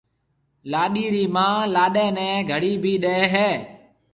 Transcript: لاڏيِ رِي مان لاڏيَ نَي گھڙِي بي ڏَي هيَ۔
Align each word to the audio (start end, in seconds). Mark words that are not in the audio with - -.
لاڏيِ 0.71 1.05
رِي 1.13 1.23
مان 1.35 1.55
لاڏيَ 1.75 2.07
نَي 2.17 2.29
گھڙِي 2.51 2.73
بي 2.83 2.93
ڏَي 3.03 3.17
هيَ۔ 3.33 3.49